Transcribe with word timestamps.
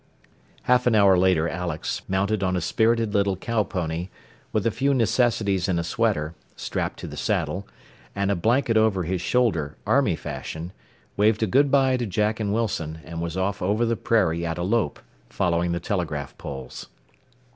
Half 0.63 0.87
an 0.87 0.95
hour 0.95 1.15
later 1.15 1.47
Alex, 1.47 2.01
mounted 2.07 2.41
on 2.41 2.55
a 2.55 2.59
spirited 2.61 3.13
little 3.13 3.35
cow 3.37 3.61
pony, 3.61 4.09
with 4.51 4.65
a 4.65 4.71
few 4.71 4.95
necessities 4.95 5.69
in 5.69 5.77
a 5.77 5.83
sweater, 5.83 6.33
strapped 6.55 6.97
to 7.01 7.07
the 7.07 7.15
saddle, 7.15 7.67
and 8.15 8.31
a 8.31 8.35
blanket 8.35 8.77
over 8.77 9.03
his 9.03 9.21
shoulder, 9.21 9.77
army 9.85 10.15
fashion, 10.15 10.71
waved 11.17 11.43
a 11.43 11.45
good 11.45 11.69
by 11.69 11.97
to 11.97 12.07
Jack 12.07 12.39
and 12.39 12.51
Wilson, 12.51 12.97
and 13.05 13.21
was 13.21 13.37
off 13.37 13.61
over 13.61 13.85
the 13.85 13.95
prairie 13.95 14.43
at 14.43 14.57
a 14.57 14.63
lope, 14.63 14.99
following 15.29 15.71
the 15.71 15.79
telegraph 15.79 16.35
poles. 16.35 16.87